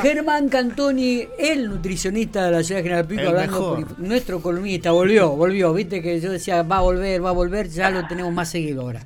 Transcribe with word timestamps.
Germán 0.00 0.48
Cantoni, 0.48 1.24
el 1.38 1.68
nutricionista 1.68 2.46
de 2.46 2.50
la 2.50 2.62
ciudad 2.62 2.78
de 2.78 2.82
General 2.84 3.06
Pico, 3.06 3.28
hablando 3.28 3.74
por 3.74 3.98
nuestro 3.98 4.40
columnista, 4.40 4.90
volvió, 4.90 5.30
volvió, 5.30 5.74
viste 5.74 6.00
que 6.00 6.18
yo 6.18 6.32
decía 6.32 6.62
va 6.62 6.78
a 6.78 6.80
volver, 6.80 7.22
va 7.22 7.28
a 7.28 7.32
volver, 7.32 7.68
ya 7.68 7.90
lo 7.90 8.06
tenemos 8.06 8.32
más 8.32 8.48
seguido 8.48 8.82
ahora. 8.82 9.02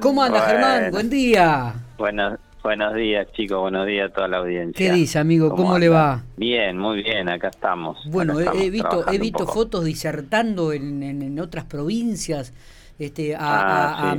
¿Cómo 0.00 0.22
anda 0.22 0.40
Germán? 0.42 0.90
Buen 0.92 1.10
día. 1.10 1.74
Buenos, 1.98 2.38
buenos 2.62 2.94
días 2.94 3.26
chicos, 3.32 3.60
buenos 3.60 3.86
días 3.86 4.10
a 4.10 4.14
toda 4.14 4.28
la 4.28 4.36
audiencia. 4.38 4.74
¿Qué 4.76 4.94
dice 4.94 5.18
amigo? 5.18 5.50
¿Cómo, 5.50 5.76
le 5.78 5.88
va? 5.88 6.22
Bien, 6.36 6.78
muy 6.78 7.02
bien, 7.02 7.28
acá 7.28 7.48
estamos. 7.48 7.98
Bueno, 8.08 8.38
he 8.38 8.70
visto, 8.70 9.10
he 9.10 9.18
visto 9.18 9.46
fotos 9.46 9.84
disertando 9.84 10.72
en, 10.72 11.02
en, 11.02 11.40
otras 11.40 11.64
provincias 11.64 12.52
este, 13.00 13.34
a, 13.34 14.12
ah, 14.12 14.16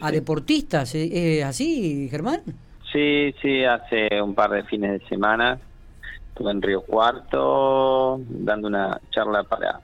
a, 0.00 0.10
deportistas, 0.10 0.92
¿es 0.96 1.44
así 1.44 2.08
Germán? 2.10 2.42
Sí, 2.92 3.34
sí, 3.40 3.64
hace 3.64 4.20
un 4.20 4.34
par 4.34 4.50
de 4.50 4.64
fines 4.64 5.00
de 5.00 5.08
semana 5.08 5.58
estuve 6.28 6.50
en 6.50 6.62
Río 6.62 6.82
Cuarto 6.82 8.20
dando 8.28 8.68
una 8.68 9.00
charla 9.10 9.44
para 9.44 9.80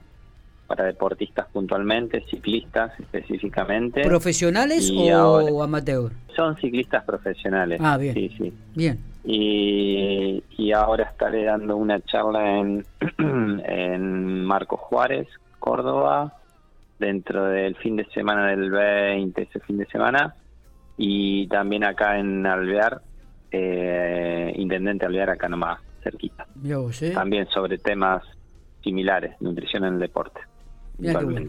para 0.67 0.83
deportistas 0.83 1.47
puntualmente, 1.47 2.25
ciclistas 2.29 2.91
específicamente. 2.99 4.01
¿Profesionales 4.01 4.91
o 4.93 5.63
amateur? 5.63 6.11
Son 6.35 6.57
ciclistas 6.57 7.05
profesionales. 7.05 7.79
Ah, 7.81 7.97
bien. 7.97 8.13
Sí, 8.13 8.29
sí. 8.37 8.53
Bien. 8.75 8.99
Y, 9.23 10.43
y 10.57 10.71
ahora 10.73 11.05
estaré 11.05 11.45
dando 11.45 11.77
una 11.77 12.01
charla 12.01 12.57
en, 12.59 12.85
en 13.17 14.43
Marco 14.43 14.75
Juárez, 14.75 15.27
Córdoba, 15.57 16.33
dentro 16.99 17.45
del 17.45 17.75
fin 17.77 17.95
de 17.95 18.05
semana 18.13 18.47
del 18.47 18.69
20, 18.69 19.41
ese 19.41 19.61
fin 19.61 19.77
de 19.77 19.85
semana 19.85 20.35
y 20.97 21.47
también 21.47 21.83
acá 21.83 22.19
en 22.19 22.45
Alvear, 22.45 23.01
eh, 23.51 24.51
Intendente 24.55 25.05
Alvear, 25.05 25.29
acá 25.29 25.47
nomás, 25.47 25.79
cerquita. 26.03 26.47
¿eh? 26.65 27.11
También 27.13 27.47
sobre 27.49 27.77
temas 27.77 28.23
similares, 28.83 29.35
nutrición 29.39 29.85
en 29.85 29.95
el 29.95 29.99
deporte. 29.99 30.39
Mira 30.99 31.19
qué, 31.19 31.25
bueno. 31.25 31.47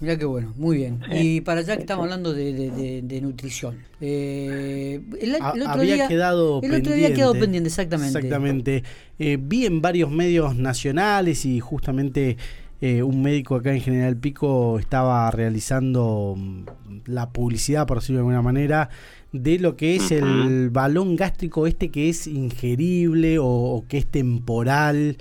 Mira 0.00 0.16
qué 0.16 0.24
bueno, 0.24 0.54
muy 0.56 0.78
bien. 0.78 1.02
Y 1.12 1.42
para 1.42 1.60
allá 1.60 1.74
que 1.76 1.82
estamos 1.82 2.04
hablando 2.04 2.32
de, 2.32 3.02
de, 3.02 3.20
nutrición. 3.20 3.76
Eh, 4.00 5.02
el, 5.20 5.34
otro 5.34 5.70
había 5.70 5.94
día, 5.96 6.08
quedado 6.08 6.60
el 6.62 6.74
otro 6.74 6.94
día 6.94 7.12
quedado 7.12 7.34
pendiente, 7.34 7.68
exactamente. 7.68 8.18
Exactamente. 8.18 8.84
Eh, 9.18 9.36
vi 9.38 9.66
en 9.66 9.82
varios 9.82 10.10
medios 10.10 10.56
nacionales 10.56 11.44
y 11.44 11.60
justamente 11.60 12.38
eh, 12.80 13.02
un 13.02 13.22
médico 13.22 13.56
acá 13.56 13.72
en 13.72 13.80
General 13.80 14.16
Pico 14.16 14.78
estaba 14.78 15.30
realizando 15.30 16.34
mm, 16.36 16.64
la 17.06 17.30
publicidad, 17.30 17.86
por 17.86 17.98
decirlo 17.98 18.18
de 18.18 18.20
alguna 18.20 18.42
manera, 18.42 18.90
de 19.32 19.58
lo 19.58 19.76
que 19.76 19.96
es 19.96 20.10
el 20.10 20.70
balón 20.70 21.16
gástrico 21.16 21.66
este 21.66 21.90
que 21.90 22.08
es 22.08 22.26
ingerible 22.26 23.38
o, 23.40 23.84
que 23.88 23.98
es 23.98 24.06
temporal. 24.06 25.16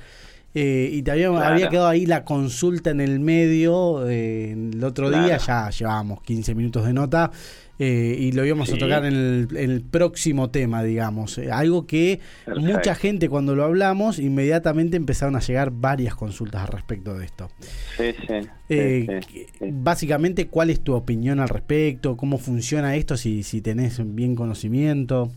Eh, 0.53 0.89
y 0.93 1.03
también 1.03 1.35
había 1.35 1.67
quedado 1.69 1.87
ahí 1.87 2.05
la 2.05 2.23
consulta 2.23 2.89
en 2.89 3.01
el 3.01 3.19
medio. 3.19 4.07
Eh, 4.07 4.51
el 4.51 4.83
otro 4.83 5.09
día 5.09 5.37
ya 5.37 5.69
llevábamos 5.69 6.21
15 6.21 6.55
minutos 6.55 6.85
de 6.85 6.93
nota. 6.93 7.31
Eh, 7.77 8.15
y 8.17 8.31
lo 8.31 8.45
íbamos 8.45 8.71
a 8.71 8.77
tocar 8.77 9.05
en 9.05 9.47
el, 9.53 9.81
próximo 9.81 10.49
tema, 10.49 10.81
digamos. 10.81 11.37
Eh, 11.37 11.51
algo 11.51 11.85
que 11.85 12.21
mucha 12.57 12.95
gente 12.95 13.27
cuando 13.27 13.55
lo 13.55 13.65
hablamos, 13.65 14.17
inmediatamente 14.19 14.95
empezaron 14.95 15.35
a 15.35 15.39
llegar 15.39 15.71
varias 15.71 16.15
consultas 16.15 16.61
al 16.61 16.67
respecto 16.69 17.17
de 17.17 17.25
esto. 17.25 17.49
Sí, 17.97 18.13
sí, 18.27 18.33
eh, 18.69 19.19
básicamente, 19.59 20.47
¿cuál 20.47 20.69
es 20.69 20.81
tu 20.83 20.93
opinión 20.93 21.39
al 21.39 21.49
respecto? 21.49 22.15
¿Cómo 22.15 22.37
funciona 22.37 22.95
esto 22.95 23.17
si, 23.17 23.43
si 23.43 23.61
tenés 23.61 24.01
bien 24.15 24.35
conocimiento? 24.35 25.31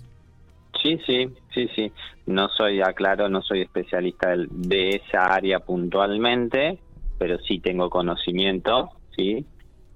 Sí, 0.83 0.99
sí, 1.07 1.29
sí, 1.53 1.69
sí. 1.75 1.93
No 2.27 2.49
soy, 2.51 2.81
aclaro, 2.81 3.29
no 3.29 3.43
soy 3.43 3.63
especialista 3.63 4.35
de 4.37 4.91
esa 4.91 5.35
área 5.35 5.61
puntualmente, 5.61 6.79
pero 7.19 7.39
sí 7.41 7.59
tengo 7.59 7.91
conocimiento, 7.91 8.91
¿sí? 9.17 9.45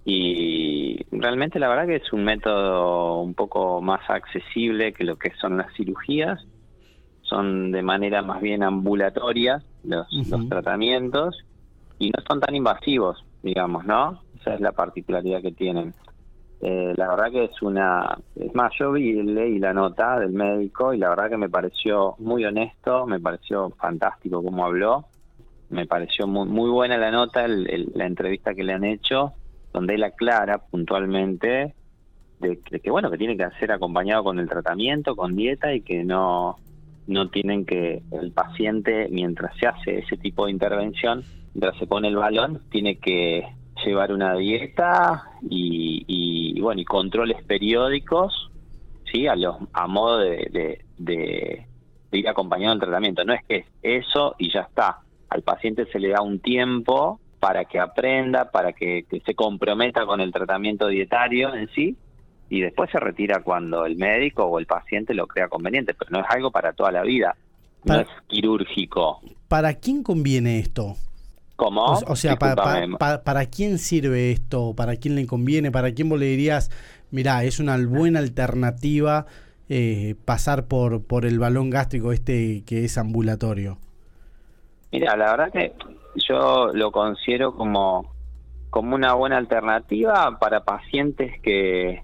Y 0.05 1.05
realmente 1.13 1.59
la 1.59 1.69
verdad 1.69 1.87
que 1.87 1.97
es 1.97 2.13
un 2.13 2.25
método 2.25 3.21
un 3.21 3.35
poco 3.35 3.81
más 3.81 4.09
accesible 4.09 4.93
que 4.93 5.05
lo 5.05 5.17
que 5.17 5.31
son 5.41 5.57
las 5.59 5.73
cirugías. 5.75 6.45
Son 7.23 7.71
de 7.71 7.83
manera 7.83 8.21
más 8.23 8.43
bien 8.43 8.63
ambulatoria 8.63 9.63
los, 9.85 10.07
los 10.29 10.49
tratamientos 10.49 11.45
y 11.99 12.11
no 12.11 12.23
son 12.29 12.41
tan 12.41 12.55
invasivos 12.55 13.25
digamos 13.43 13.85
no 13.85 14.21
esa 14.41 14.55
es 14.55 14.61
la 14.61 14.73
particularidad 14.73 15.41
que 15.41 15.53
tienen. 15.53 15.95
Eh, 16.61 16.95
la 16.97 17.09
verdad 17.09 17.31
que 17.31 17.45
es 17.45 17.63
una 17.63 18.19
es 18.37 18.55
más 18.55 18.73
yo 18.79 18.93
vi 18.93 19.23
leí 19.23 19.59
la 19.59 19.73
nota 19.73 20.19
del 20.19 20.33
médico 20.33 20.93
y 20.95 20.99
la 20.99 21.09
verdad 21.09 21.31
que 21.31 21.37
me 21.37 21.49
pareció 21.49 22.15
muy 22.19 22.45
honesto 22.45 23.07
me 23.07 23.21
pareció 23.21 23.71
fantástico 23.71 24.43
cómo 24.43 24.65
habló. 24.65 25.07
Me 25.71 25.87
pareció 25.87 26.27
muy 26.27 26.49
muy 26.49 26.71
buena 26.71 26.99
la 26.99 27.11
nota 27.11 27.47
la 27.49 28.07
entrevista 28.07 28.55
que 28.55 28.65
le 28.65 28.75
han 28.75 28.85
hecho 28.85 29.33
donde 29.73 29.95
él 29.95 30.05
aclara 30.05 30.59
puntualmente 30.59 31.75
de, 32.41 32.61
que 32.61 32.91
bueno 32.91 33.11
que 33.11 33.19
tiene 33.19 33.37
que 33.37 33.49
ser 33.59 33.73
acompañado 33.73 34.25
con 34.25 34.39
el 34.39 34.49
tratamiento, 34.49 35.17
con 35.17 35.37
dieta 35.37 35.73
y 35.75 35.81
que 35.81 36.05
no 36.05 36.57
no 37.07 37.29
tienen 37.31 37.65
que 37.65 38.03
el 38.13 38.33
paciente 38.33 39.09
mientras 39.11 39.57
se 39.59 39.67
hace 39.67 39.99
ese 39.99 40.17
tipo 40.17 40.47
de 40.47 40.53
intervención, 40.53 41.25
mientras 41.53 41.77
se 41.79 41.87
pone 41.87 42.09
el 42.09 42.17
balón, 42.17 42.63
tiene 42.71 42.99
que 42.99 43.45
llevar 43.85 44.13
una 44.13 44.35
dieta 44.37 45.25
y, 45.49 46.05
y 46.07 46.61
bueno 46.61 46.81
y 46.81 46.85
controles 46.85 47.43
periódicos, 47.45 48.51
sí, 49.11 49.27
a 49.27 49.37
los 49.37 49.57
a 49.73 49.87
modo 49.87 50.19
de, 50.19 50.79
de, 50.99 51.67
ir 52.13 52.29
acompañado 52.29 52.75
del 52.75 52.81
tratamiento. 52.81 53.25
No 53.25 53.33
es 53.33 53.43
que 53.45 53.57
es 53.57 53.67
eso 53.83 54.35
y 54.39 54.53
ya 54.53 54.61
está. 54.61 54.99
Al 55.29 55.43
paciente 55.43 55.87
se 55.87 55.99
le 55.99 56.09
da 56.09 56.21
un 56.21 56.41
tiempo 56.41 57.21
para 57.43 57.65
que 57.65 57.81
aprenda, 57.81 58.53
para 58.53 58.73
que, 58.73 59.05
se 59.27 59.35
comprometa 59.35 60.07
con 60.07 60.21
el 60.21 60.31
tratamiento 60.31 60.87
dietario 60.87 61.53
en 61.53 61.69
sí 61.75 61.97
y 62.49 62.61
después 62.61 62.89
se 62.93 63.01
retira 63.01 63.43
cuando 63.43 63.85
el 63.85 63.97
médico 63.97 64.45
o 64.45 64.61
el 64.61 64.67
paciente 64.67 65.13
lo 65.13 65.27
crea 65.27 65.49
conveniente, 65.49 65.93
pero 65.93 66.13
no 66.13 66.21
es 66.21 66.27
algo 66.29 66.53
para 66.53 66.73
toda 66.73 66.93
la 66.93 67.03
vida, 67.03 67.35
no 67.83 67.99
es 67.99 68.07
quirúrgico. 68.29 69.21
¿Para 69.49 69.75
quién 69.75 70.05
conviene 70.05 70.61
esto? 70.61 70.95
¿Cómo? 71.57 71.85
O, 71.85 72.15
sea, 72.15 72.37
para, 72.37 73.47
quién 73.47 73.79
sirve 73.79 74.31
esto? 74.31 74.75
¿Para 74.77 74.95
quién 74.95 75.17
le 75.17 75.27
conviene? 75.27 75.73
¿Para 75.73 75.93
quién 75.93 76.09
vos 76.09 76.21
le 76.21 76.27
dirías, 76.27 76.71
mira, 77.11 77.43
es 77.43 77.59
una 77.59 77.77
buena 77.77 78.21
alternativa 78.21 79.27
eh, 79.69 80.15
pasar 80.25 80.69
por, 80.69 81.05
por 81.05 81.27
el 81.27 81.41
balón 81.41 81.71
gástrico 81.71 82.13
este 82.13 82.63
que 82.65 82.85
es 82.85 82.99
ambulatorio? 82.99 83.79
Mira, 84.93 85.17
la 85.17 85.31
verdad 85.33 85.53
que 85.53 85.73
yo 86.15 86.69
lo 86.73 86.93
considero 86.93 87.55
como, 87.55 88.15
como 88.71 88.95
una 88.95 89.15
buena 89.15 89.37
alternativa 89.37 90.39
para 90.39 90.65
pacientes 90.65 91.41
que, 91.41 92.03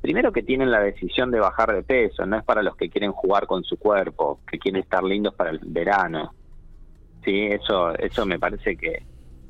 primero 0.00 0.32
que 0.32 0.42
tienen 0.42 0.70
la 0.70 0.80
decisión 0.80 1.30
de 1.30 1.40
bajar 1.40 1.74
de 1.74 1.82
peso, 1.82 2.26
no 2.26 2.36
es 2.36 2.44
para 2.44 2.62
los 2.62 2.76
que 2.76 2.88
quieren 2.88 3.12
jugar 3.12 3.46
con 3.46 3.64
su 3.64 3.76
cuerpo, 3.76 4.40
que 4.50 4.58
quieren 4.58 4.82
estar 4.82 5.02
lindos 5.02 5.34
para 5.34 5.50
el 5.50 5.60
verano. 5.62 6.32
Sí, 7.24 7.46
eso, 7.46 7.94
eso 7.94 8.24
me 8.24 8.38
parece 8.38 8.76
que, 8.76 9.02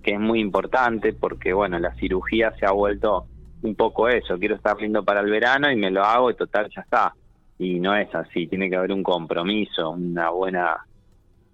que 0.02 0.12
es 0.12 0.20
muy 0.20 0.40
importante 0.40 1.12
porque, 1.12 1.52
bueno, 1.52 1.78
la 1.78 1.94
cirugía 1.94 2.52
se 2.58 2.66
ha 2.66 2.72
vuelto 2.72 3.26
un 3.62 3.74
poco 3.74 4.08
eso, 4.08 4.38
quiero 4.38 4.54
estar 4.54 4.80
lindo 4.80 5.04
para 5.04 5.20
el 5.20 5.30
verano 5.30 5.70
y 5.70 5.76
me 5.76 5.90
lo 5.90 6.04
hago 6.04 6.30
y 6.30 6.34
total 6.34 6.70
ya 6.74 6.82
está. 6.82 7.14
Y 7.58 7.80
no 7.80 7.94
es 7.94 8.14
así, 8.14 8.46
tiene 8.46 8.70
que 8.70 8.76
haber 8.76 8.92
un 8.92 9.02
compromiso, 9.02 9.90
una 9.90 10.30
buena, 10.30 10.86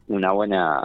una 0.08 0.32
buena 0.32 0.82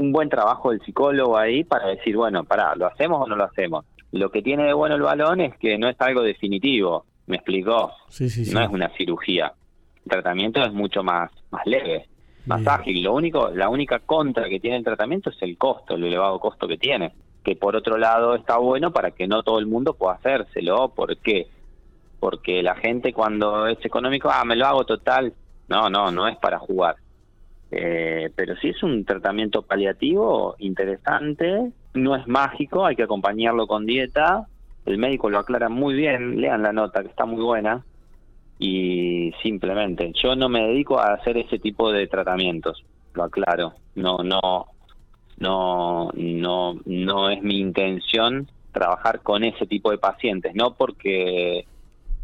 un 0.00 0.12
buen 0.12 0.30
trabajo 0.30 0.70
del 0.70 0.80
psicólogo 0.80 1.36
ahí 1.36 1.62
para 1.62 1.88
decir, 1.88 2.16
bueno, 2.16 2.44
pará, 2.44 2.74
¿lo 2.74 2.86
hacemos 2.86 3.20
o 3.22 3.28
no 3.28 3.36
lo 3.36 3.44
hacemos? 3.44 3.84
Lo 4.12 4.30
que 4.30 4.40
tiene 4.40 4.64
de 4.64 4.72
bueno 4.72 4.96
el 4.96 5.02
balón 5.02 5.42
es 5.42 5.56
que 5.58 5.76
no 5.76 5.88
es 5.88 6.00
algo 6.00 6.22
definitivo, 6.22 7.04
¿me 7.26 7.36
explicó? 7.36 7.92
Sí, 8.08 8.30
sí, 8.30 8.46
sí. 8.46 8.54
No 8.54 8.62
es 8.62 8.70
una 8.70 8.88
cirugía. 8.96 9.52
El 10.04 10.10
tratamiento 10.10 10.62
es 10.62 10.72
mucho 10.72 11.02
más, 11.02 11.30
más 11.50 11.66
leve, 11.66 12.06
más 12.46 12.66
ágil. 12.66 13.02
Lo 13.02 13.12
único, 13.12 13.50
la 13.50 13.68
única 13.68 13.98
contra 13.98 14.48
que 14.48 14.58
tiene 14.58 14.78
el 14.78 14.84
tratamiento 14.84 15.28
es 15.28 15.36
el 15.42 15.58
costo, 15.58 15.94
el 15.94 16.04
elevado 16.04 16.40
costo 16.40 16.66
que 16.66 16.78
tiene. 16.78 17.12
Que 17.44 17.54
por 17.56 17.76
otro 17.76 17.98
lado 17.98 18.34
está 18.34 18.56
bueno 18.56 18.92
para 18.92 19.10
que 19.10 19.28
no 19.28 19.42
todo 19.42 19.58
el 19.58 19.66
mundo 19.66 19.92
pueda 19.92 20.14
hacérselo. 20.14 20.88
¿Por 20.88 21.18
qué? 21.18 21.46
Porque 22.18 22.62
la 22.62 22.74
gente 22.74 23.12
cuando 23.12 23.66
es 23.66 23.84
económico, 23.84 24.30
ah, 24.32 24.44
me 24.46 24.56
lo 24.56 24.66
hago 24.66 24.84
total. 24.84 25.34
No, 25.68 25.90
no, 25.90 26.10
no 26.10 26.26
es 26.26 26.36
para 26.38 26.58
jugar 26.58 26.96
eh, 27.70 28.30
pero 28.34 28.56
sí 28.56 28.68
es 28.68 28.82
un 28.82 29.04
tratamiento 29.04 29.62
paliativo 29.62 30.56
interesante, 30.58 31.72
no 31.94 32.16
es 32.16 32.26
mágico, 32.26 32.84
hay 32.84 32.96
que 32.96 33.04
acompañarlo 33.04 33.66
con 33.66 33.86
dieta, 33.86 34.46
el 34.86 34.98
médico 34.98 35.30
lo 35.30 35.38
aclara 35.38 35.68
muy 35.68 35.94
bien, 35.94 36.40
lean 36.40 36.62
la 36.62 36.72
nota 36.72 37.02
que 37.02 37.08
está 37.08 37.26
muy 37.26 37.42
buena. 37.42 37.84
Y 38.58 39.32
simplemente 39.42 40.12
yo 40.22 40.36
no 40.36 40.50
me 40.50 40.66
dedico 40.66 40.98
a 40.98 41.14
hacer 41.14 41.38
ese 41.38 41.58
tipo 41.58 41.90
de 41.92 42.06
tratamientos, 42.08 42.84
lo 43.14 43.24
aclaro, 43.24 43.72
no 43.94 44.18
no 44.18 44.66
no 45.38 46.10
no 46.12 46.78
no 46.84 47.30
es 47.30 47.42
mi 47.42 47.58
intención 47.58 48.48
trabajar 48.72 49.20
con 49.22 49.44
ese 49.44 49.66
tipo 49.66 49.90
de 49.90 49.96
pacientes, 49.96 50.54
no 50.54 50.74
porque 50.74 51.64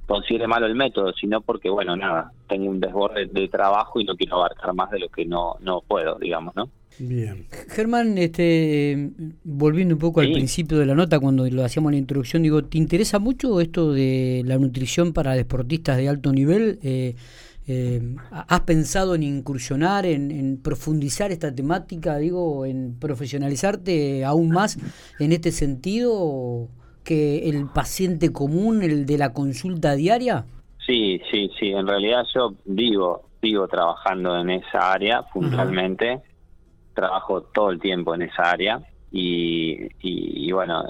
considere 0.06 0.46
malo 0.46 0.66
el 0.66 0.74
método, 0.74 1.12
sino 1.12 1.40
porque, 1.40 1.68
bueno, 1.68 1.96
nada, 1.96 2.32
tengo 2.48 2.70
un 2.70 2.80
desborde 2.80 3.26
de 3.26 3.48
trabajo 3.48 4.00
y 4.00 4.04
no 4.04 4.16
quiero 4.16 4.36
abarcar 4.36 4.72
más 4.74 4.90
de 4.90 5.00
lo 5.00 5.08
que 5.08 5.24
no, 5.24 5.56
no 5.60 5.82
puedo, 5.86 6.18
digamos, 6.18 6.54
¿no? 6.54 6.70
Bien. 6.98 7.46
Germán, 7.68 8.16
este, 8.16 9.10
volviendo 9.44 9.94
un 9.94 10.00
poco 10.00 10.20
al 10.20 10.32
principio 10.32 10.78
de 10.78 10.86
la 10.86 10.94
nota, 10.94 11.20
cuando 11.20 11.46
lo 11.46 11.64
hacíamos 11.64 11.92
la 11.92 11.98
introducción, 11.98 12.42
digo, 12.42 12.64
¿te 12.64 12.78
interesa 12.78 13.18
mucho 13.18 13.60
esto 13.60 13.92
de 13.92 14.42
la 14.46 14.56
nutrición 14.56 15.12
para 15.12 15.34
deportistas 15.34 15.98
de 15.98 16.08
alto 16.08 16.32
nivel? 16.32 16.78
Eh, 16.82 17.14
eh, 17.66 18.14
¿Has 18.30 18.60
pensado 18.60 19.14
en 19.14 19.24
incursionar, 19.24 20.06
en, 20.06 20.58
profundizar 20.62 21.32
esta 21.32 21.54
temática, 21.54 22.16
digo, 22.16 22.64
en 22.64 22.94
profesionalizarte 22.98 24.24
aún 24.24 24.50
más 24.50 24.78
en 25.18 25.32
este 25.32 25.50
sentido 25.52 26.70
que 27.06 27.48
el 27.48 27.68
paciente 27.68 28.32
común, 28.32 28.82
el 28.82 29.06
de 29.06 29.16
la 29.16 29.32
consulta 29.32 29.94
diaria? 29.94 30.44
Sí, 30.84 31.20
sí, 31.30 31.50
sí. 31.58 31.70
En 31.70 31.86
realidad 31.86 32.24
yo 32.34 32.54
vivo, 32.64 33.28
vivo 33.40 33.66
trabajando 33.68 34.36
en 34.38 34.50
esa 34.50 34.92
área 34.92 35.22
fundamentalmente 35.22 36.20
trabajo 36.96 37.42
todo 37.42 37.70
el 37.70 37.78
tiempo 37.78 38.14
en 38.14 38.22
esa 38.22 38.50
área 38.50 38.80
y, 39.12 40.50
bueno, 40.50 40.82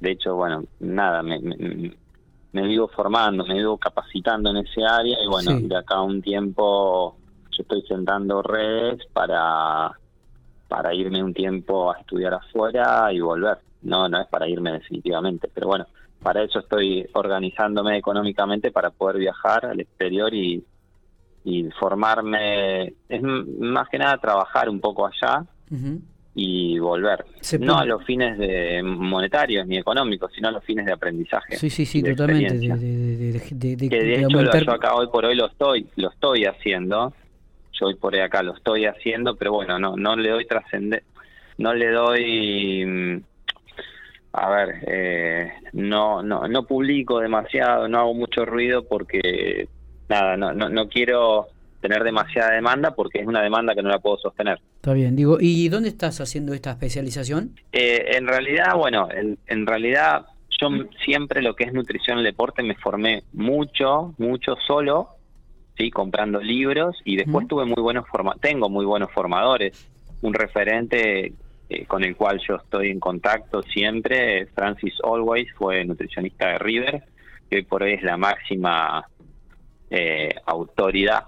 de 0.00 0.10
hecho, 0.10 0.34
bueno, 0.34 0.64
nada, 0.80 1.22
me, 1.22 1.38
me, 1.40 2.62
vivo 2.66 2.88
formando, 2.88 3.44
me 3.46 3.54
vivo 3.54 3.78
capacitando 3.78 4.50
en 4.50 4.56
ese 4.58 4.84
área 4.84 5.16
y 5.22 5.28
bueno, 5.28 5.60
de 5.60 5.76
acá 5.76 5.96
a 5.96 6.02
un 6.02 6.20
tiempo 6.20 7.16
yo 7.50 7.62
estoy 7.62 7.82
sentando 7.82 8.42
redes 8.42 9.00
para, 9.12 9.92
para 10.68 10.94
irme 10.94 11.22
un 11.22 11.34
tiempo 11.34 11.92
a 11.92 11.98
estudiar 11.98 12.34
afuera 12.34 13.12
y 13.12 13.20
volver. 13.20 13.58
No, 13.82 14.08
no 14.08 14.20
es 14.20 14.28
para 14.28 14.48
irme 14.48 14.72
definitivamente, 14.72 15.48
pero 15.52 15.66
bueno, 15.66 15.86
para 16.22 16.42
eso 16.42 16.60
estoy 16.60 17.06
organizándome 17.12 17.96
económicamente 17.96 18.70
para 18.70 18.90
poder 18.90 19.18
viajar 19.18 19.66
al 19.66 19.80
exterior 19.80 20.32
y, 20.32 20.64
y 21.44 21.68
formarme, 21.78 22.94
es 23.08 23.22
más 23.22 23.88
que 23.88 23.98
nada 23.98 24.16
trabajar 24.18 24.68
un 24.68 24.80
poco 24.80 25.06
allá 25.06 25.44
y 26.34 26.78
volver. 26.78 27.24
No 27.60 27.78
a 27.78 27.84
los 27.84 28.04
fines 28.04 28.38
de 28.38 28.82
monetarios 28.82 29.66
ni 29.66 29.78
económicos, 29.78 30.32
sino 30.34 30.48
a 30.48 30.52
los 30.52 30.64
fines 30.64 30.86
de 30.86 30.92
aprendizaje. 30.92 31.56
Sí, 31.56 31.68
sí, 31.68 31.84
sí, 31.84 32.02
totalmente. 32.02 32.68
De, 32.68 33.88
que 33.88 34.02
de 34.02 34.22
hecho 34.22 34.40
yo 34.42 34.72
acá 34.72 34.94
hoy 34.94 35.08
por 35.08 35.24
hoy 35.24 35.34
lo 35.34 35.46
estoy, 35.46 35.86
lo 35.96 36.10
estoy 36.10 36.44
haciendo. 36.44 37.12
Yo 37.72 37.86
hoy 37.86 37.94
por 37.94 38.14
hoy 38.14 38.20
acá 38.20 38.42
lo 38.42 38.54
estoy 38.54 38.86
haciendo, 38.86 39.36
pero 39.36 39.52
bueno, 39.52 39.78
no, 39.78 39.96
no 39.96 40.14
le 40.14 40.30
doy 40.30 40.46
trascender, 40.46 41.02
no 41.58 41.74
le 41.74 41.90
doy 41.90 42.84
mm, 42.86 43.22
a 44.32 44.50
ver, 44.50 44.84
eh, 44.86 45.52
no, 45.72 46.22
no, 46.22 46.48
no 46.48 46.66
publico 46.66 47.20
demasiado, 47.20 47.86
no 47.88 47.98
hago 47.98 48.14
mucho 48.14 48.44
ruido 48.46 48.86
porque 48.88 49.68
nada, 50.08 50.36
no, 50.36 50.52
no, 50.52 50.68
no 50.68 50.88
quiero 50.88 51.48
tener 51.82 52.02
demasiada 52.04 52.52
demanda 52.52 52.94
porque 52.94 53.20
es 53.20 53.26
una 53.26 53.42
demanda 53.42 53.74
que 53.74 53.82
no 53.82 53.90
la 53.90 53.98
puedo 53.98 54.16
sostener. 54.16 54.58
Está 54.76 54.94
bien, 54.94 55.16
digo, 55.16 55.36
¿y 55.40 55.68
dónde 55.68 55.90
estás 55.90 56.20
haciendo 56.20 56.54
esta 56.54 56.70
especialización? 56.70 57.60
Eh, 57.72 58.16
en 58.16 58.26
realidad, 58.26 58.74
bueno, 58.76 59.08
en, 59.12 59.66
realidad 59.66 60.24
yo 60.60 60.68
siempre 61.04 61.42
lo 61.42 61.54
que 61.54 61.64
es 61.64 61.72
nutrición 61.72 62.20
y 62.20 62.22
deporte 62.22 62.62
me 62.62 62.76
formé 62.76 63.24
mucho, 63.32 64.14
mucho 64.16 64.56
solo, 64.66 65.08
sí, 65.76 65.90
comprando 65.90 66.40
libros 66.40 66.96
y 67.04 67.16
después 67.16 67.48
tuve 67.48 67.64
muy 67.64 67.82
buenos 67.82 68.08
forma 68.08 68.36
tengo 68.40 68.68
muy 68.68 68.86
buenos 68.86 69.10
formadores, 69.10 69.88
un 70.22 70.34
referente 70.34 71.32
eh, 71.72 71.86
con 71.86 72.04
el 72.04 72.16
cual 72.16 72.38
yo 72.46 72.56
estoy 72.56 72.90
en 72.90 73.00
contacto 73.00 73.62
siempre, 73.62 74.46
Francis 74.54 74.94
Always 75.02 75.50
fue 75.54 75.82
nutricionista 75.86 76.48
de 76.48 76.58
River, 76.58 77.02
que 77.48 77.56
hoy 77.56 77.62
por 77.62 77.82
hoy 77.82 77.94
es 77.94 78.02
la 78.02 78.18
máxima 78.18 79.06
eh, 79.90 80.34
autoridad 80.44 81.24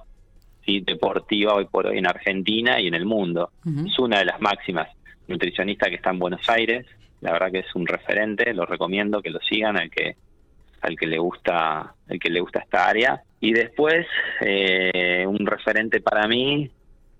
¿sí? 0.67 0.81
deportiva 0.81 1.55
hoy 1.55 1.65
por 1.65 1.87
hoy 1.87 1.97
en 1.97 2.07
Argentina 2.07 2.79
y 2.79 2.89
en 2.89 2.95
el 2.95 3.07
mundo. 3.07 3.53
Es 3.87 3.99
una 3.99 4.19
de 4.19 4.27
las 4.27 4.39
máximas 4.41 4.89
nutricionistas 5.29 5.89
que 5.89 5.97
está 5.97 6.11
en 6.11 6.19
Buenos 6.19 6.47
Aires. 6.51 6.85
La 7.23 7.33
verdad 7.33 7.51
que 7.51 7.61
es 7.61 7.75
un 7.75 7.87
referente, 7.87 8.53
lo 8.53 8.67
recomiendo 8.67 9.23
que 9.23 9.31
lo 9.31 9.41
sigan 9.41 9.79
al 9.79 9.91
que 9.91 10.17
al 10.83 10.99
que 10.99 11.07
le 11.07 11.17
gusta 11.17 11.95
el 12.07 12.21
que 12.21 12.29
le 12.29 12.41
gusta 12.41 12.61
esta 12.61 12.87
área. 12.87 13.23
Y 13.41 13.55
después 13.55 14.07
eh, 14.43 15.25
un 15.27 15.47
referente 15.47 16.03
para 16.03 16.29
mí 16.29 16.71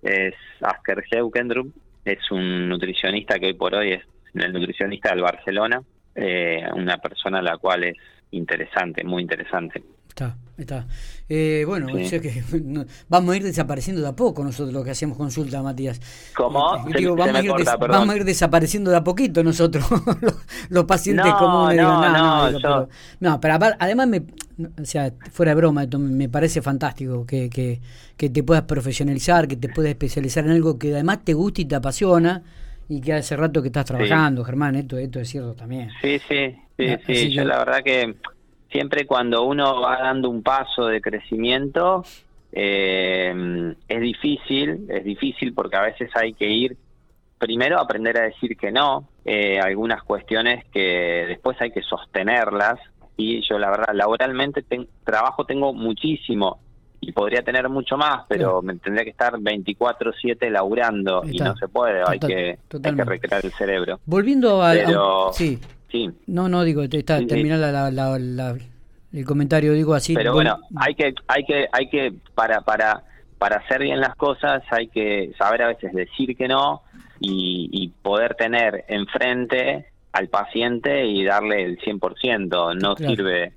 es 0.03 0.35
Asker 0.61 1.05
Heukendrup, 1.11 1.75
es 2.05 2.31
un 2.31 2.69
nutricionista 2.69 3.39
que 3.39 3.47
hoy 3.47 3.55
por 3.55 3.75
hoy 3.75 3.93
es 3.93 4.03
el 4.35 4.53
nutricionista 4.53 5.11
del 5.11 5.23
Barcelona, 5.23 5.81
eh, 6.15 6.65
una 6.75 6.99
persona 6.99 7.39
a 7.39 7.43
la 7.43 7.57
cual 7.57 7.85
es 7.85 7.97
interesante, 8.33 9.05
muy 9.05 9.23
interesante. 9.23 9.83
Está, 10.09 10.37
está. 10.57 10.87
Eh, 11.29 11.65
bueno, 11.67 11.87
que 11.87 12.43
vamos 13.09 13.35
a 13.35 13.37
ir 13.37 13.43
desapareciendo 13.43 14.03
de 14.03 14.09
a 14.09 14.13
poco 14.17 14.45
nosotros 14.45 14.73
los 14.73 14.85
que 14.85 14.91
hacemos 14.91 15.17
consulta, 15.17 15.63
Matías. 15.63 16.01
¿Cómo? 16.37 16.59
Eh, 16.59 17.07
vamos, 17.07 17.35
a 17.35 17.43
ir 17.43 17.51
vamos, 17.89 18.15
de 18.25 18.97
a 18.97 19.05
poquito 19.05 19.43
nosotros, 19.43 19.85
los, 20.69 20.85
pacientes 20.85 21.33
comunes. 21.35 21.77
No, 21.79 22.11
no, 22.11 22.89
no, 23.21 23.41
pero, 23.41 23.59
además, 23.79 24.09
me, 24.09 24.23
o 24.81 24.85
sea, 24.85 25.13
fuera 25.33 25.51
de 25.51 25.57
broma, 25.57 25.87
me 25.99 26.29
parece 26.29 26.63
fantástico 26.63 27.27
que, 27.27 27.51
que, 27.51 27.81
que 28.17 28.31
te 28.31 28.43
puedas 28.43 28.65
profesionalizar, 28.65 29.49
que 29.49 29.57
te 29.57 29.69
puedas 29.69 29.91
especializar 29.91 30.45
en 30.45 30.53
algo 30.53 30.79
que 30.79 30.93
además 30.93 31.25
te 31.25 31.35
gusta 31.35 31.63
y 31.63 31.65
te 31.65 31.75
apasiona 31.75 32.43
y 32.89 33.01
que 33.01 33.15
hace 33.15 33.37
rato 33.37 33.63
que 33.63 33.69
estás 33.69 33.87
trabajando, 33.87 34.45
Germán, 34.45 34.77
esto, 34.77 34.99
esto 34.99 35.21
es 35.21 35.29
cierto 35.29 35.55
también. 35.55 35.91
Sí, 36.03 36.19
sí, 36.29 36.55
sí, 36.77 36.87
ah, 36.89 37.01
sí. 37.07 37.33
Yo 37.33 37.45
la 37.45 37.59
verdad 37.59 37.83
que 37.83 38.15
siempre 38.75 39.07
cuando 39.07 39.45
uno 39.45 39.81
va 39.81 39.99
dando 39.99 40.29
un 40.29 40.43
paso 40.43 40.87
de 40.87 41.01
crecimiento, 41.01 42.05
eh, 42.51 43.73
es 43.87 44.01
difícil, 44.01 44.87
es 44.89 45.05
difícil 45.05 45.55
porque 45.55 45.77
a 45.77 45.83
veces 45.83 46.11
hay 46.17 46.33
que 46.35 46.49
ir 46.49 46.77
primero 47.39 47.79
a 47.79 47.83
aprender 47.83 48.19
a 48.19 48.25
decir 48.25 48.57
que 48.57 48.73
no, 48.73 49.09
eh, 49.25 49.61
algunas 49.61 50.03
cuestiones 50.03 50.65
que 50.73 51.25
después 51.29 51.57
hay 51.61 51.71
que 51.71 51.83
sostenerlas 51.83 52.81
y 53.17 53.49
yo 53.49 53.61
la 53.61 53.71
verdad 53.71 53.95
laboralmente 53.95 54.65
trabajo 55.05 55.45
tengo 55.45 55.73
muchísimo 55.73 56.59
y 57.01 57.13
podría 57.13 57.43
tener 57.43 57.69
mucho 57.69 57.97
más, 57.97 58.25
pero 58.29 58.61
me 58.61 58.75
tendría 58.77 59.05
que 59.05 59.11
estar 59.11 59.35
24/7 59.35 60.51
laburando 60.51 61.23
y 61.25 61.39
no 61.39 61.55
se 61.55 61.69
puede, 61.69 62.03
hay, 62.05 62.19
que, 62.19 62.59
hay 62.83 62.95
que 62.97 63.05
recrear 63.05 63.45
el 63.45 63.53
cerebro. 63.53 64.01
Volviendo 64.05 64.61
a... 64.61 64.75
sí. 65.33 65.61
No, 66.27 66.49
no, 66.49 66.65
digo, 66.65 66.83
está, 66.83 67.25
terminar 67.27 67.59
la, 67.59 68.59
el 69.13 69.25
comentario, 69.25 69.73
digo 69.73 69.95
así. 69.95 70.15
Pero 70.15 70.33
bueno, 70.33 70.59
hay 70.77 70.95
que, 70.95 71.15
hay 71.29 71.45
que, 71.45 71.67
hay 71.71 71.89
que, 71.89 72.13
para, 72.35 72.63
para, 72.63 73.05
para 73.39 73.57
hacer 73.57 73.83
bien 73.83 74.01
las 74.01 74.17
cosas, 74.17 74.63
hay 74.71 74.89
que 74.89 75.33
saber 75.39 75.63
a 75.63 75.69
veces 75.69 75.93
decir 75.93 76.37
que 76.37 76.49
no 76.49 76.83
y, 77.21 77.93
poder 78.03 78.35
tener 78.35 78.85
enfrente 78.89 79.87
al 80.13 80.29
paciente 80.29 81.07
y 81.07 81.25
darle 81.25 81.63
el 81.63 81.79
100%. 81.79 82.81
No 82.81 82.97
sirve 82.97 83.53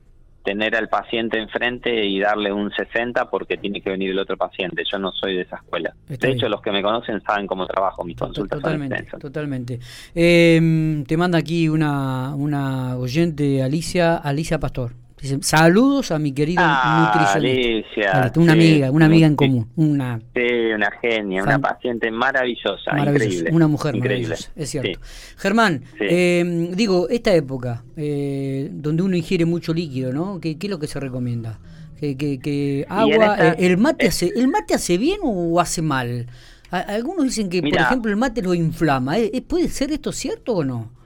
tener 0.47 0.77
al 0.77 0.87
paciente 0.87 1.37
enfrente 1.37 2.05
y 2.05 2.21
darle 2.21 2.53
un 2.53 2.71
60 2.71 3.29
porque 3.29 3.57
tiene 3.57 3.81
que 3.81 3.89
venir 3.89 4.11
el 4.11 4.19
otro 4.19 4.37
paciente. 4.37 4.81
Yo 4.89 4.97
no 4.97 5.11
soy 5.11 5.35
de 5.35 5.41
esa 5.41 5.57
escuela. 5.57 5.93
de 6.07 6.31
hecho, 6.31 6.47
los 6.47 6.61
que 6.61 6.71
me 6.71 6.81
conocen 6.81 7.21
saben 7.21 7.47
cómo 7.47 7.67
trabajo 7.67 8.05
mis 8.05 8.15
consultas. 8.15 8.57
Totalmente, 8.57 9.03
totalmente. 9.19 9.79
Eh, 10.15 11.03
te 11.05 11.17
manda 11.17 11.37
aquí 11.37 11.67
una, 11.67 12.33
una 12.33 12.95
oyente, 12.95 13.61
Alicia, 13.61 14.15
Alicia 14.15 14.57
Pastor. 14.57 15.06
Saludos 15.41 16.11
a 16.11 16.19
mi 16.19 16.31
querido 16.31 16.61
ah, 16.63 17.11
nutricionista. 17.13 18.21
Alicia, 18.21 18.31
una 18.35 18.53
amiga, 18.53 18.91
una 18.91 19.05
amiga 19.05 19.27
en 19.27 19.35
común. 19.35 19.69
Una, 19.75 20.19
sí, 20.35 20.71
una 20.75 20.91
genia, 21.01 21.43
una 21.43 21.59
paciente 21.59 22.11
maravillosa, 22.11 22.97
increíble. 22.97 23.49
Una 23.51 23.67
mujer 23.67 23.95
increíble. 23.95 24.35
es 24.55 24.69
cierto. 24.69 24.99
Germán, 25.37 25.83
eh, 25.99 26.71
digo, 26.75 27.09
esta 27.09 27.33
época 27.33 27.83
eh, 27.95 28.69
donde 28.71 29.03
uno 29.03 29.15
ingiere 29.15 29.45
mucho 29.45 29.73
líquido, 29.73 30.13
¿no? 30.13 30.39
¿Qué, 30.39 30.57
qué 30.57 30.67
es 30.67 30.71
lo 30.71 30.79
que 30.79 30.87
se 30.87 30.99
recomienda? 30.99 31.59
Que, 31.99 32.15
que, 32.15 32.85
agua, 32.87 33.37
eh, 33.39 33.55
el 33.57 33.77
mate 33.77 34.07
hace, 34.07 34.31
el 34.35 34.47
mate 34.47 34.75
hace 34.75 34.99
bien 34.99 35.17
o 35.23 35.59
hace 35.59 35.81
mal. 35.81 36.27
algunos 36.69 37.25
dicen 37.25 37.49
que, 37.49 37.61
por 37.61 37.73
ejemplo, 37.73 38.11
el 38.11 38.17
mate 38.17 38.43
lo 38.43 38.53
inflama. 38.53 39.15
¿Puede 39.47 39.67
ser 39.69 39.91
esto 39.91 40.11
cierto 40.11 40.57
o 40.57 40.63
no? 40.63 40.97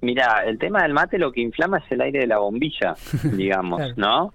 Mira, 0.00 0.44
el 0.46 0.58
tema 0.58 0.82
del 0.82 0.92
mate 0.92 1.18
lo 1.18 1.32
que 1.32 1.40
inflama 1.40 1.78
es 1.78 1.90
el 1.90 2.00
aire 2.00 2.20
de 2.20 2.26
la 2.26 2.38
bombilla, 2.38 2.94
digamos, 3.32 3.96
¿no? 3.96 4.32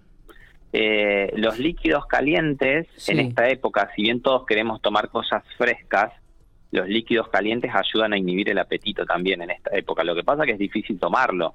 Eh, 0.75 1.32
los 1.36 1.60
líquidos 1.60 2.05
calientes 2.08 2.88
en 3.08 3.20
esta 3.20 3.48
época, 3.48 3.91
si 3.96 4.01
bien 4.01 4.22
todos 4.22 4.46
queremos 4.46 4.82
tomar 4.82 5.10
cosas 5.10 5.43
frescas, 5.58 6.12
los 6.72 6.88
líquidos 6.88 7.29
calientes 7.29 7.72
ayudan 7.74 8.13
a 8.13 8.17
inhibir 8.17 8.50
el 8.50 8.58
apetito 8.58 9.05
también 9.05 9.43
en 9.43 9.51
esta 9.51 9.70
época. 9.77 10.03
Lo 10.03 10.15
que 10.15 10.24
pasa 10.24 10.41
es 10.41 10.48
que 10.48 10.53
es 10.53 10.60
difícil 10.60 11.00
tomarlo, 11.00 11.53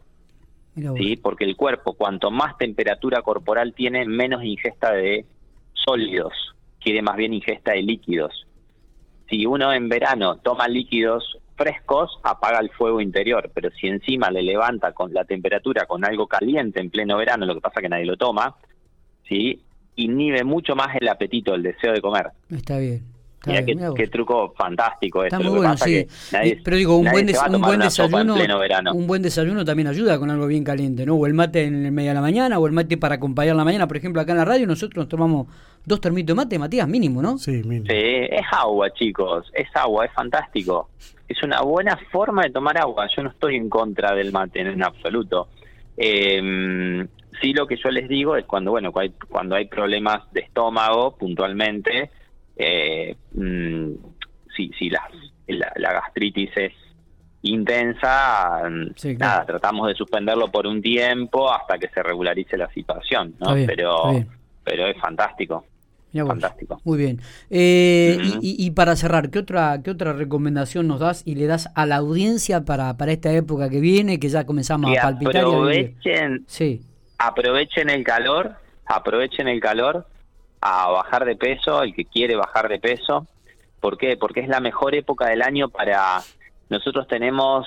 ¿sí? 0.97 1.17
Porque 1.17 1.45
el 1.45 1.57
cuerpo, 1.57 1.95
cuanto 1.95 2.31
más 2.31 2.57
temperatura 2.57 3.23
corporal 3.23 3.75
tiene, 3.75 4.07
menos 4.07 4.45
ingesta 4.45 4.93
de 4.93 5.27
sólidos, 5.73 6.33
quiere 6.81 7.03
más 7.03 7.17
bien 7.17 7.35
ingesta 7.35 7.73
de 7.73 7.83
líquidos. 7.83 8.47
Si 9.29 9.45
uno 9.45 9.73
en 9.73 9.89
verano 9.89 10.37
toma 10.37 10.69
líquidos 10.69 11.39
frescos 11.59 12.19
apaga 12.23 12.61
el 12.61 12.71
fuego 12.71 13.01
interior, 13.01 13.51
pero 13.53 13.71
si 13.73 13.89
encima 13.89 14.31
le 14.31 14.43
levanta 14.43 14.93
con 14.93 15.13
la 15.13 15.25
temperatura 15.25 15.85
con 15.87 16.05
algo 16.05 16.27
caliente 16.27 16.81
en 16.81 16.89
pleno 16.89 17.19
verano, 17.19 17.45
lo 17.45 17.55
que 17.55 17.61
pasa 17.61 17.83
que 17.83 17.89
nadie 17.89 18.07
lo 18.07 18.17
toma, 18.17 18.57
¿sí? 19.29 19.61
Inhibe 19.97 20.45
mucho 20.45 20.77
más 20.77 20.95
el 21.01 21.09
apetito, 21.09 21.55
el 21.55 21.65
deseo 21.65 21.93
de 21.93 22.01
comer. 22.01 22.29
Está 22.51 22.79
bien. 22.79 23.19
Mira 23.47 23.65
qué, 23.95 24.09
truco 24.09 24.53
fantástico 24.57 25.25
Está 25.25 25.39
muy 25.39 25.59
bueno, 25.59 25.77
sí. 25.77 26.07
Pero 26.65 26.77
digo, 26.77 26.97
un 26.97 27.09
buen, 27.09 27.29
un 27.51 27.61
buen 27.61 27.81
desayuno, 27.81 28.35
un 28.93 29.07
buen 29.07 29.23
desayuno 29.23 29.65
también 29.65 29.87
ayuda 29.87 30.19
con 30.19 30.31
algo 30.31 30.47
bien 30.47 30.65
caliente, 30.65 31.07
¿no? 31.07 31.15
O 31.15 31.27
el 31.27 31.35
mate 31.35 31.65
en 31.65 31.87
el 31.87 31.93
medio 31.93 32.11
de 32.11 32.15
la 32.15 32.21
mañana, 32.21 32.59
o 32.59 32.67
el 32.67 32.73
mate 32.73 32.97
para 32.97 33.15
acompañar 33.15 33.55
la 33.55 33.65
mañana. 33.65 33.87
Por 33.87 33.97
ejemplo, 33.97 34.21
acá 34.21 34.33
en 34.33 34.39
la 34.39 34.45
radio 34.45 34.67
nosotros 34.67 34.97
nos 34.97 35.09
tomamos 35.09 35.47
dos 35.85 36.01
termitos 36.01 36.29
de 36.29 36.35
mate, 36.35 36.59
Matías, 36.59 36.89
mínimo, 36.89 37.23
¿no? 37.23 37.39
Sí, 37.39 37.63
mínimo. 37.63 37.87
Sí, 37.87 37.95
es 37.95 38.45
agua, 38.51 38.93
chicos, 38.93 39.47
es 39.55 39.69
agua, 39.75 40.07
es 40.07 40.13
fantástico. 40.13 40.91
Es 41.29 41.43
una 41.43 41.61
buena 41.61 41.99
forma 42.11 42.43
de 42.43 42.51
tomar 42.51 42.79
agua. 42.79 43.07
Yo 43.15 43.23
no 43.23 43.31
estoy 43.31 43.57
en 43.57 43.69
contra 43.69 44.15
del 44.15 44.33
mate 44.33 44.61
en 44.61 44.83
absoluto. 44.83 45.49
Eh, 45.97 47.07
sí, 47.41 47.53
lo 47.53 47.67
que 47.67 47.77
yo 47.77 47.91
les 47.91 48.09
digo 48.09 48.37
es 48.37 48.45
cuando, 48.45 48.71
bueno, 48.71 48.93
cuando 49.29 49.55
hay 49.55 49.67
problemas 49.67 50.31
de 50.33 50.41
estómago, 50.41 51.17
puntualmente, 51.17 52.11
eh, 52.57 53.17
mm, 53.33 53.93
si, 54.57 54.71
si 54.79 54.91
la, 54.91 55.09
la, 55.47 55.93
gastritis 55.93 56.51
es 56.57 56.73
intensa, 57.43 58.63
mm, 58.69 59.17
nada, 59.19 59.45
tratamos 59.45 59.89
de 59.89 59.95
suspenderlo 59.95 60.51
por 60.51 60.67
un 60.67 60.83
tiempo 60.83 61.53
hasta 61.53 61.79
que 61.79 61.89
se 61.89 62.03
regularice 62.03 62.57
la 62.57 62.69
situación, 62.73 63.35
¿no? 63.39 63.55
pero, 63.67 64.25
pero 64.65 64.87
es 64.87 64.97
fantástico. 64.99 65.65
Fantástico. 66.13 66.81
Muy 66.85 66.99
bien. 66.99 67.21
Eh, 67.51 68.19
y, 68.41 68.71
para 68.71 68.97
cerrar, 68.97 69.31
¿qué 69.31 69.39
otra, 69.39 69.83
¿qué 69.83 69.91
otra 69.91 70.13
recomendación 70.13 70.89
nos 70.89 71.01
das 71.01 71.23
y 71.27 71.35
le 71.35 71.47
das 71.47 71.71
a 71.75 71.87
la 71.87 71.97
audiencia 71.97 72.65
para, 72.65 72.97
para 72.97 73.13
esta 73.13 73.33
época 73.33 73.69
que 73.69 73.81
viene, 73.81 74.19
que 74.19 74.29
ya 74.29 74.47
comenzamos 74.47 74.97
a 74.97 75.03
palpitar? 75.03 75.45
Aprovechen, 75.45 76.45
sí. 76.47 76.83
aprovechen 77.19 77.91
el 77.91 78.05
calor, 78.05 78.57
aprovechen 78.87 79.49
el 79.49 79.61
calor 79.61 80.07
a 80.61 80.89
bajar 80.91 81.25
de 81.25 81.37
peso, 81.37 81.83
el 81.83 81.95
que 81.95 82.05
quiere 82.05 82.37
bajar 82.37 82.69
de 82.69 82.79
peso. 82.79 83.27
¿Por 83.81 83.99
qué? 83.99 84.17
Porque 84.17 84.41
es 84.41 84.49
la 84.49 84.61
mejor 84.61 84.95
época 84.95 85.27
del 85.27 85.43
año 85.43 85.69
para... 85.69 86.21
Nosotros 86.71 87.07
tenemos 87.07 87.67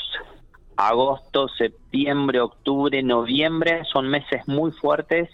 agosto, 0.75 1.47
septiembre, 1.47 2.39
octubre, 2.39 3.01
noviembre, 3.01 3.83
son 3.91 4.09
meses 4.09 4.47
muy 4.47 4.71
fuertes 4.71 5.29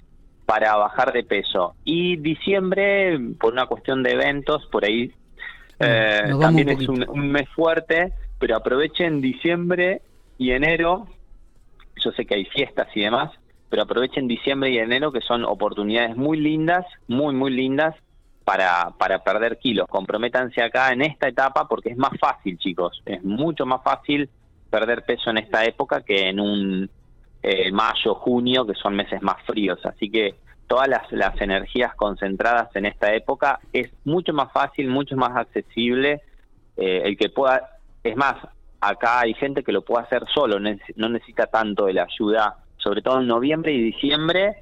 para 0.47 0.77
bajar 0.77 1.11
de 1.11 1.23
peso. 1.23 1.75
Y 1.83 2.15
diciembre, 2.15 3.19
por 3.37 3.51
una 3.51 3.65
cuestión 3.65 4.01
de 4.01 4.13
eventos, 4.13 4.65
por 4.67 4.85
ahí 4.85 5.11
eh, 5.77 6.31
también 6.39 6.69
es 6.69 6.87
un, 6.87 7.05
un, 7.09 7.29
mes 7.29 7.49
fuerte, 7.49 8.13
pero 8.39 8.55
aprovechen 8.55 9.19
diciembre 9.19 10.01
y 10.37 10.51
enero, 10.51 11.05
yo 12.01 12.11
sé 12.13 12.25
que 12.25 12.35
hay 12.35 12.45
fiestas 12.45 12.87
y 12.95 13.01
demás, 13.01 13.29
pero 13.69 13.83
aprovechen 13.83 14.29
diciembre 14.29 14.71
y 14.71 14.77
enero 14.77 15.11
que 15.11 15.19
son 15.19 15.43
oportunidades 15.43 16.15
muy 16.15 16.39
lindas, 16.39 16.85
muy, 17.09 17.35
muy 17.35 17.51
lindas 17.51 17.93
para, 18.45 18.91
para 18.97 19.25
perder 19.25 19.59
kilos. 19.59 19.85
Comprométanse 19.89 20.61
acá 20.63 20.93
en 20.93 21.01
esta 21.01 21.27
etapa 21.27 21.67
porque 21.67 21.89
es 21.89 21.97
más 21.97 22.17
fácil, 22.17 22.57
chicos. 22.57 23.03
Es 23.05 23.21
mucho 23.21 23.65
más 23.65 23.83
fácil 23.83 24.29
perder 24.69 25.03
peso 25.03 25.29
en 25.29 25.39
esta 25.39 25.65
época 25.65 26.03
que 26.03 26.29
en 26.29 26.39
un 26.39 26.89
eh, 27.43 27.71
mayo, 27.71 28.15
junio, 28.15 28.65
que 28.65 28.73
son 28.73 28.95
meses 28.95 29.21
más 29.21 29.37
fríos. 29.45 29.79
Así 29.85 30.09
que 30.09 30.35
todas 30.67 30.87
las, 30.87 31.11
las 31.11 31.39
energías 31.41 31.95
concentradas 31.95 32.75
en 32.75 32.85
esta 32.85 33.13
época 33.13 33.59
es 33.73 33.91
mucho 34.05 34.33
más 34.33 34.51
fácil, 34.51 34.89
mucho 34.89 35.15
más 35.15 35.35
accesible. 35.35 36.21
Eh, 36.75 37.01
el 37.05 37.17
que 37.17 37.29
pueda, 37.29 37.69
es 38.03 38.15
más, 38.15 38.35
acá 38.81 39.21
hay 39.21 39.33
gente 39.33 39.63
que 39.63 39.71
lo 39.71 39.83
puede 39.83 40.03
hacer 40.03 40.23
solo, 40.33 40.59
no 40.59 41.09
necesita 41.09 41.47
tanto 41.47 41.85
de 41.85 41.93
la 41.93 42.03
ayuda 42.03 42.57
sobre 42.77 43.01
todo 43.01 43.19
en 43.19 43.27
noviembre 43.27 43.73
y 43.73 43.81
diciembre, 43.81 44.55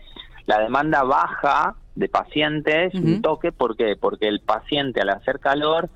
la 0.45 0.59
demanda 0.59 1.03
baja 1.03 1.75
de 1.95 2.09
pacientes 2.09 2.93
un 2.93 3.21
toque, 3.21 3.51
¿por 3.51 3.77
qué? 3.77 3.95
Porque 3.99 4.27
el 4.27 4.41
paciente 4.41 5.01
al 5.01 5.09
hacer 5.09 5.39
calor 5.39 5.89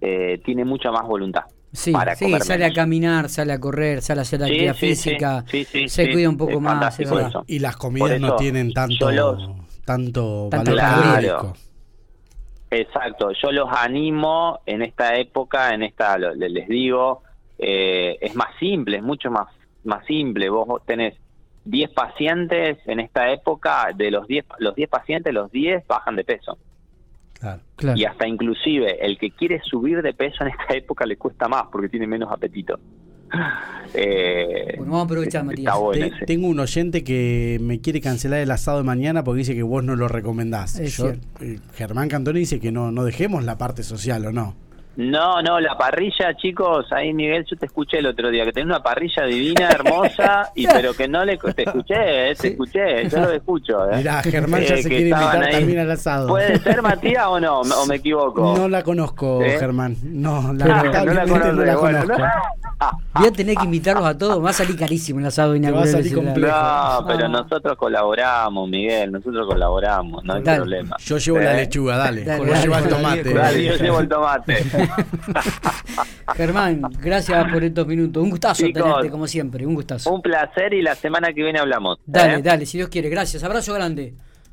eh, 0.00 0.40
tiene 0.44 0.64
mucha 0.64 0.90
más 0.90 1.06
voluntad. 1.06 1.44
Sí, 1.72 1.92
sí 2.16 2.38
sale 2.40 2.64
a 2.64 2.72
caminar, 2.72 3.28
sale 3.28 3.52
a 3.52 3.60
correr, 3.60 4.00
sale 4.00 4.20
a 4.20 4.22
hacer 4.22 4.42
actividad 4.42 4.74
física, 4.74 5.44
se 5.86 6.12
cuida 6.12 6.28
un 6.28 6.36
poco 6.36 6.60
más. 6.60 6.98
Y 7.46 7.58
las 7.58 7.76
comidas 7.76 8.20
no 8.20 8.36
tienen 8.36 8.72
tanto, 8.72 9.08
tanto, 9.84 10.48
valor 10.50 11.54
Exacto, 12.68 13.30
yo 13.30 13.52
los 13.52 13.68
animo 13.70 14.60
en 14.66 14.82
esta 14.82 15.16
época, 15.16 15.72
en 15.72 15.84
esta, 15.84 16.18
les 16.18 16.68
digo, 16.68 17.22
eh, 17.58 18.18
es 18.20 18.34
más 18.34 18.48
simple, 18.58 18.96
es 18.96 19.02
mucho 19.02 19.30
más, 19.30 19.46
más 19.84 20.04
simple. 20.06 20.48
Vos 20.48 20.82
tenés 20.84 21.14
10 21.64 21.90
pacientes 21.90 22.78
en 22.86 23.00
esta 23.00 23.30
época, 23.30 23.90
de 23.94 24.10
los 24.10 24.26
10 24.26 24.46
los 24.58 24.74
10 24.74 24.88
pacientes, 24.88 25.32
los 25.32 25.50
10 25.52 25.86
bajan 25.86 26.16
de 26.16 26.24
peso. 26.24 26.58
Y 27.94 28.04
hasta 28.04 28.26
inclusive 28.26 29.04
el 29.04 29.18
que 29.18 29.30
quiere 29.30 29.60
subir 29.62 30.02
de 30.02 30.14
peso 30.14 30.44
en 30.44 30.50
esta 30.50 30.74
época 30.74 31.06
le 31.06 31.16
cuesta 31.16 31.48
más 31.48 31.64
porque 31.70 31.88
tiene 31.88 32.06
menos 32.06 32.30
apetito. 32.30 32.78
Eh, 33.94 34.74
bueno, 34.76 34.92
vamos 34.92 35.02
a 35.02 35.04
aprovechar, 35.04 35.44
Matías. 35.44 35.74
tengo 36.26 36.48
un 36.48 36.58
oyente 36.58 37.04
que 37.04 37.58
me 37.62 37.80
quiere 37.80 38.00
cancelar 38.00 38.40
el 38.40 38.50
asado 38.50 38.78
de 38.78 38.84
mañana 38.84 39.24
porque 39.24 39.38
dice 39.38 39.54
que 39.54 39.62
vos 39.62 39.82
no 39.84 39.94
lo 39.96 40.08
recomendás. 40.08 40.78
Eh, 40.80 41.60
Germán 41.74 42.08
Cantoni 42.08 42.40
dice 42.40 42.60
que 42.60 42.72
no, 42.72 42.90
no 42.90 43.04
dejemos 43.04 43.44
la 43.44 43.56
parte 43.56 43.84
social, 43.84 44.26
¿o 44.26 44.32
no? 44.32 44.54
No, 44.96 45.42
no, 45.42 45.60
la 45.60 45.76
parrilla, 45.76 46.34
chicos, 46.36 46.90
ahí 46.90 47.12
Miguel, 47.12 47.44
yo 47.48 47.56
te 47.56 47.66
escuché 47.66 47.98
el 47.98 48.06
otro 48.06 48.30
día, 48.30 48.44
que 48.46 48.52
tenés 48.52 48.66
una 48.66 48.82
parrilla 48.82 49.24
divina, 49.24 49.68
hermosa, 49.68 50.50
y 50.54 50.66
pero 50.72 50.94
que 50.94 51.06
no 51.06 51.22
le... 51.24 51.36
Te 51.36 51.64
escuché, 51.64 52.30
eh, 52.30 52.34
te 52.34 52.48
escuché, 52.48 53.08
yo 53.08 53.18
lo 53.20 53.30
escucho. 53.30 53.90
Eh. 53.90 53.98
Mirá, 53.98 54.22
Germán 54.22 54.62
ya 54.62 54.74
eh, 54.74 54.82
se 54.82 54.88
quiere 54.88 55.08
invitar 55.10 55.50
también 55.50 55.78
al 55.80 55.90
asado. 55.90 56.28
¿Puede 56.28 56.58
ser 56.60 56.80
Matías 56.80 57.26
o 57.26 57.38
no? 57.38 57.60
¿O 57.60 57.86
me 57.86 57.96
equivoco? 57.96 58.56
No 58.56 58.68
la 58.68 58.82
conozco, 58.82 59.40
Germán. 59.40 59.96
No, 60.02 60.52
la, 60.54 60.64
no 60.64 60.66
la, 60.66 61.26
conozco, 61.26 61.52
no 61.52 61.64
la 61.64 61.74
conozco. 61.74 62.14
Voy 63.14 63.26
a 63.26 63.32
tener 63.32 63.56
que 63.56 63.64
invitarlos 63.64 64.04
a 64.04 64.16
todos, 64.16 64.44
va 64.44 64.50
a 64.50 64.52
salir 64.52 64.76
carísimo 64.76 65.18
el 65.20 65.26
asado 65.26 65.56
inaugural. 65.56 65.86
Va 65.86 65.88
a 65.88 65.92
salir 65.92 66.14
complejo. 66.14 66.56
No, 66.56 67.06
pero 67.06 67.28
nosotros 67.28 67.76
colaboramos, 67.78 68.68
Miguel, 68.68 69.12
nosotros 69.12 69.46
colaboramos, 69.46 70.22
no 70.24 70.34
hay 70.34 70.42
problema. 70.42 70.96
Yo 70.98 71.16
llevo 71.16 71.38
la 71.38 71.54
lechuga, 71.54 71.96
dale. 71.96 72.24
dale, 72.24 72.44
llevo 72.60 72.76
el 72.76 72.88
tomate. 72.88 73.34
Dale, 73.34 73.64
yo 73.64 73.76
llevo 73.76 74.00
el 74.00 74.08
tomate. 74.08 74.66
Germán, 76.36 76.82
gracias 77.00 77.50
por 77.50 77.64
estos 77.64 77.86
minutos. 77.86 78.22
Un 78.22 78.30
gustazo 78.30 78.64
tenerte, 78.72 79.10
como 79.10 79.26
siempre. 79.26 79.66
Un 79.66 79.74
gustazo. 79.74 80.12
Un 80.12 80.20
placer 80.20 80.74
y 80.74 80.82
la 80.82 80.94
semana 80.94 81.32
que 81.32 81.42
viene 81.42 81.58
hablamos. 81.58 81.98
Dale, 82.04 82.34
¿eh? 82.34 82.42
dale, 82.42 82.66
si 82.66 82.76
Dios 82.78 82.90
quiere. 82.90 83.08
Gracias. 83.08 83.42
Abrazo 83.42 83.72
grande. 83.72 84.14